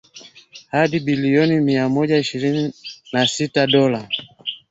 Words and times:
hadi 0.71 0.99
billioni 0.99 1.59
mia 1.59 1.89
moja 1.89 2.17
ishirini 2.17 2.73
na 3.13 3.27
sita 3.27 3.67
dola 3.67 4.09